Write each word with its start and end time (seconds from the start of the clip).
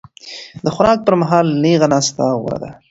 د 0.63 0.65
خوراک 0.75 0.99
پر 1.05 1.13
مهال 1.21 1.45
نېغه 1.63 1.87
ناسته 1.93 2.23
غوره 2.41 2.57
ده. 2.63 2.69